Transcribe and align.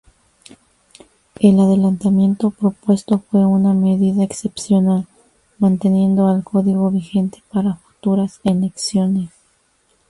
El 1.41 1.59
adelantamiento 1.59 2.49
propuesto 2.49 3.19
fue 3.29 3.45
una 3.45 3.73
medida 3.75 4.23
excepcional, 4.23 5.05
manteniendo 5.59 6.27
al 6.27 6.43
código 6.43 6.89
vigente 6.89 7.43
para 7.51 7.75
futuras 7.75 8.39
elecciones. 8.43 9.29